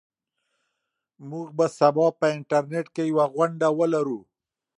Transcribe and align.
موږ 1.29 1.47
به 1.57 1.65
سبا 1.77 2.07
په 2.19 2.25
انټرنيټ 2.37 2.87
کې 2.95 3.03
یوه 3.11 3.25
غونډه 3.35 3.67
ولرو. 3.79 4.19